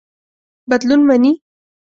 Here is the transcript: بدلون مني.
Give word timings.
بدلون 0.69 0.99
مني. 1.07 1.33